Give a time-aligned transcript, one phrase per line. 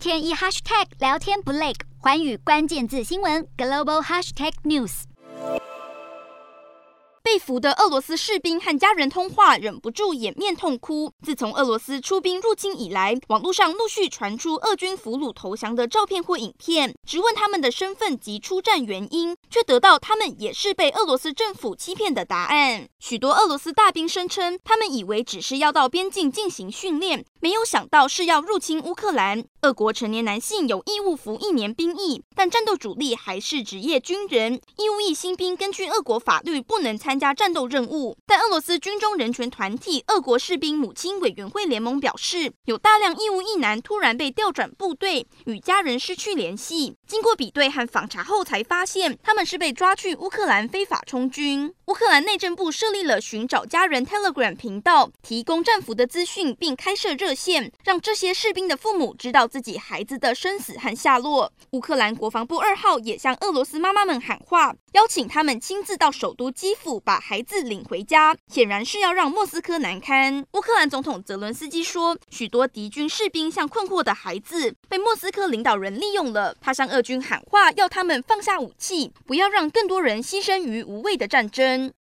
[0.00, 5.02] 天一 hashtag 聊天不累，寰宇关键字新闻 global hashtag news。
[7.22, 11.12] 被俘的俄罗斯士兵和家人通话，忍不住掩面痛哭。
[11.22, 22.88] 自从俄罗斯出兵入侵以来，网络上陆续传出俄军俘虏投降的照片或影片，质问他们的身份及出战原因，却得到他们也是被俄罗斯政府欺骗的答案。
[22.98, 29.44] 许多俄罗斯大兵声称，他们以为只是要到边境进行训练，没有想到是要入侵乌克兰。
[29.62, 34.54] 俄国成年男性有义务服一年兵役，但战斗主力还是职业军人。
[34.78, 46.96] 义务役新兵根据俄国法律不能参加战斗任务，但俄罗斯军中人权团体俄国士兵母亲委员会联盟表示，有大量义务役男突然被调转部队，与家人失去联系。
[47.06, 51.70] 经过比对和访查后，才发现他们是被抓去乌克兰非法充军。
[51.88, 61.52] 乌克兰内政部设立了寻找家人 Telegram 频道，提供战俘的资讯，并开设热线，让这些士兵的父母知道自己孩子的生死和下落。
[61.72, 70.44] 乌克兰国防部二号也向俄罗斯妈妈们喊话，邀请他们亲自到首都基辅把孩子领回家，显然是要让莫斯科难堪。
[70.52, 76.54] 乌克兰总统泽伦斯基说，许多敌军士兵像困惑的孩子，被莫斯科领导人利用了。
[76.60, 81.88] 他向俄军喊话，要他们放下武器，不要让更多人牺牲于无谓的战争。